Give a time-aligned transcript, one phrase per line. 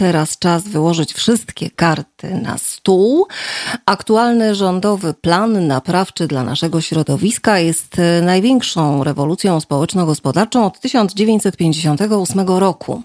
[0.00, 3.26] teraz czas wyłożyć wszystkie karty na stół.
[3.86, 13.02] Aktualny rządowy plan naprawczy dla naszego środowiska jest e, największą rewolucją społeczno-gospodarczą od 1958 roku.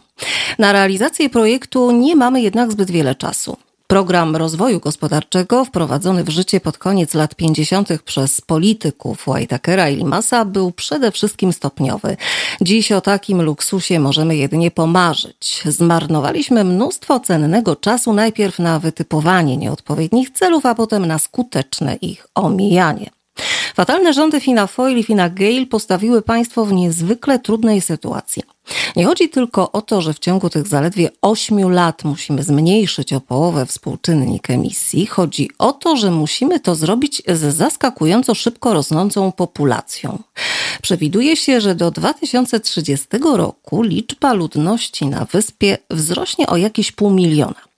[0.60, 3.58] Na realizację projektu nie mamy jednak zbyt wiele czasu.
[3.88, 8.02] Program rozwoju gospodarczego wprowadzony w życie pod koniec lat 50.
[8.02, 12.17] przez polityków Whitakera i Limasa był przede wszystkim stopniowy.
[12.62, 15.63] Dziś o takim luksusie możemy jedynie pomarzyć.
[15.66, 23.09] Zmarnowaliśmy mnóstwo cennego czasu najpierw na wytypowanie nieodpowiednich celów, a potem na skuteczne ich omijanie.
[23.75, 28.44] Fatalne rządy Fina Foyle i Fina Gale postawiły państwo w niezwykle trudnej sytuacji.
[28.95, 33.21] Nie chodzi tylko o to, że w ciągu tych zaledwie ośmiu lat musimy zmniejszyć o
[33.21, 35.05] połowę współczynnik emisji.
[35.05, 40.23] Chodzi o to, że musimy to zrobić z zaskakująco szybko rosnącą populacją.
[40.81, 47.74] Przewiduje się, że do 2030 roku liczba ludności na wyspie wzrośnie o jakieś pół miliona.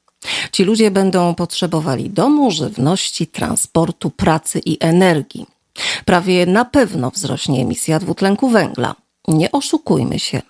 [0.51, 5.45] Ci ludzie będą potrzebowali domu, żywności, transportu, pracy i energii.
[6.05, 8.95] Prawie na pewno wzrośnie emisja dwutlenku węgla.
[9.27, 10.41] Nie oszukujmy się.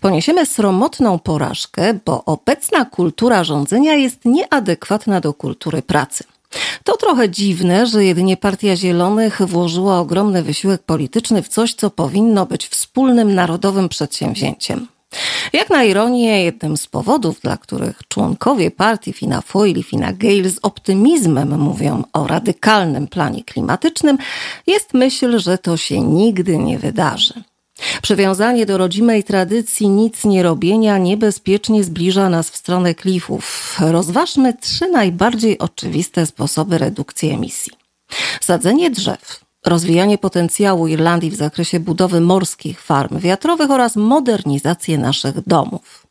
[0.00, 6.24] Poniesiemy sromotną porażkę, bo obecna kultura rządzenia jest nieadekwatna do kultury pracy.
[6.84, 12.46] To trochę dziwne, że jedynie Partia Zielonych włożyła ogromny wysiłek polityczny w coś, co powinno
[12.46, 14.86] być wspólnym narodowym przedsięwzięciem.
[15.52, 20.50] Jak na ironię, jednym z powodów, dla których członkowie partii Fina Foyle i Fina Gale
[20.50, 24.18] z optymizmem mówią o radykalnym planie klimatycznym,
[24.66, 27.34] jest myśl, że to się nigdy nie wydarzy.
[28.02, 33.76] Przywiązanie do rodzimej tradycji nic nie robienia niebezpiecznie zbliża nas w stronę klifów.
[33.80, 37.72] Rozważmy trzy najbardziej oczywiste sposoby redukcji emisji.
[38.40, 46.06] Sadzenie drzew, rozwijanie potencjału Irlandii w zakresie budowy morskich farm wiatrowych oraz modernizację naszych domów.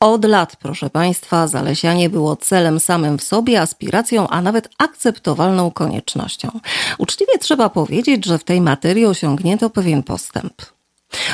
[0.00, 6.60] Od lat, proszę Państwa, zalesianie było celem samym w sobie, aspiracją, a nawet akceptowalną koniecznością.
[6.98, 10.73] Uczciwie trzeba powiedzieć, że w tej materii osiągnięto pewien postęp.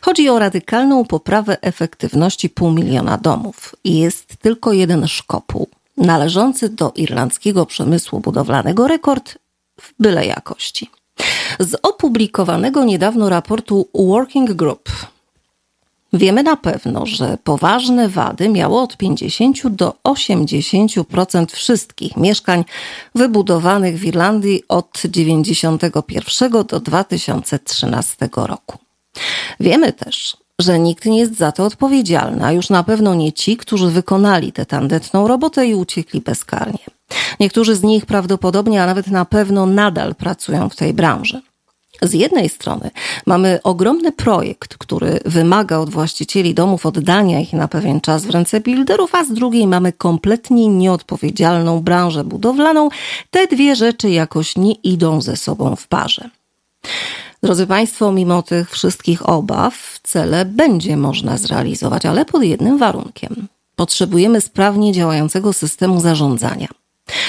[0.00, 6.92] chodzi o radykalną poprawę efektywności pół miliona domów i jest tylko jeden szkopuł, należący do
[6.96, 9.38] irlandzkiego przemysłu budowlanego rekord
[9.80, 10.90] w byle jakości.
[11.58, 14.88] Z opublikowanego niedawno raportu Working Group
[16.12, 22.64] Wiemy na pewno, że poważne wady miało od 50 do 80% wszystkich mieszkań
[23.14, 28.78] wybudowanych w Irlandii od 1991 do 2013 roku.
[29.60, 33.56] Wiemy też, że nikt nie jest za to odpowiedzialny, a już na pewno nie ci,
[33.56, 36.84] którzy wykonali tę tandetną robotę i uciekli bezkarnie.
[37.40, 41.42] Niektórzy z nich prawdopodobnie, a nawet na pewno nadal pracują w tej branży.
[42.02, 42.90] Z jednej strony
[43.26, 48.60] mamy ogromny projekt, który wymaga od właścicieli domów oddania ich na pewien czas w ręce
[48.60, 52.88] builderów, a z drugiej mamy kompletnie nieodpowiedzialną branżę budowlaną.
[53.30, 56.30] Te dwie rzeczy jakoś nie idą ze sobą w parze.
[57.42, 63.48] Drodzy Państwo, mimo tych wszystkich obaw, cele będzie można zrealizować, ale pod jednym warunkiem.
[63.76, 66.68] Potrzebujemy sprawnie działającego systemu zarządzania.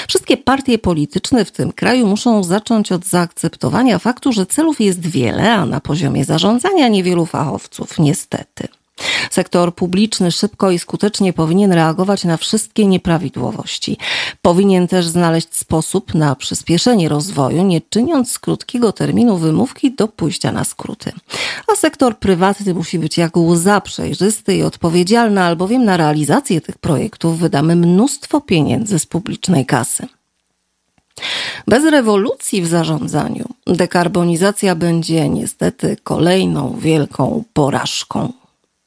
[0.08, 5.52] Wszystkie partie polityczne w tym kraju muszą zacząć od zaakceptowania faktu, że celów jest wiele,
[5.52, 8.68] a na poziomie zarządzania niewielu fachowców, niestety.
[9.30, 13.96] Sektor publiczny szybko i skutecznie powinien reagować na wszystkie nieprawidłowości.
[14.42, 20.52] Powinien też znaleźć sposób na przyspieszenie rozwoju, nie czyniąc z krótkiego terminu wymówki do pójścia
[20.52, 21.12] na skróty.
[21.72, 27.38] A sektor prywatny musi być jak łza przejrzysty i odpowiedzialny, albowiem na realizację tych projektów
[27.38, 30.06] wydamy mnóstwo pieniędzy z publicznej kasy.
[31.66, 38.39] Bez rewolucji w zarządzaniu dekarbonizacja będzie niestety kolejną wielką porażką.